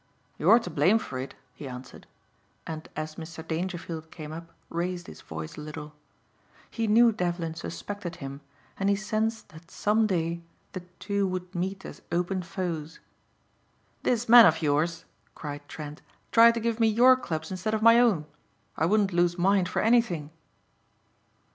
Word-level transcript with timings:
"You're 0.39 0.57
to 0.57 0.71
blame 0.71 0.97
for 0.97 1.19
it," 1.19 1.35
he 1.53 1.67
answered, 1.67 2.07
and 2.65 2.89
as 2.95 3.17
Mr. 3.17 3.47
Dangerfield 3.47 4.09
came 4.09 4.31
up 4.31 4.51
raised 4.69 5.05
his 5.05 5.21
voice 5.21 5.57
a 5.57 5.61
little. 5.61 5.93
He 6.71 6.87
knew 6.87 7.11
Devlin 7.11 7.53
suspected 7.53 8.15
him, 8.15 8.41
and 8.79 8.89
he 8.89 8.95
sensed 8.95 9.49
that 9.49 9.69
some 9.69 10.07
day 10.07 10.41
the 10.71 10.79
two 10.97 11.27
would 11.27 11.53
meet 11.53 11.85
as 11.85 12.01
open 12.11 12.41
foes. 12.41 12.99
"This 14.01 14.27
man 14.27 14.47
of 14.47 14.63
yours," 14.63 15.05
cried 15.35 15.61
Trent, 15.67 16.01
"tried 16.31 16.55
to 16.55 16.59
give 16.59 16.79
me 16.79 16.87
your 16.87 17.15
clubs 17.15 17.51
instead 17.51 17.75
of 17.75 17.83
my 17.83 17.99
own. 17.99 18.25
I 18.77 18.87
wouldn't 18.87 19.13
lose 19.13 19.37
mine 19.37 19.65
for 19.67 19.83
anything." 19.83 20.31